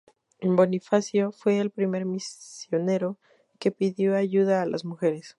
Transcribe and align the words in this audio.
Bonifacio 0.41 1.31
fue 1.31 1.59
el 1.59 1.69
primer 1.69 2.05
misionero 2.07 3.19
que 3.59 3.69
pidió 3.69 4.15
ayuda 4.15 4.63
a 4.63 4.65
las 4.65 4.83
mujeres. 4.83 5.29